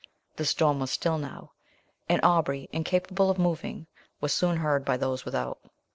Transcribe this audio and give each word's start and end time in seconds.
The 0.37 0.45
storm 0.45 0.79
was 0.79 0.89
now 1.05 1.15
still; 1.53 1.53
and 2.09 2.19
Aubrey, 2.23 2.67
incapable 2.71 3.29
of 3.29 3.37
moving, 3.37 3.85
was 4.19 4.33
soon 4.33 4.57
heard 4.57 4.83
by 4.83 4.97
those 4.97 5.25
without. 5.25 5.59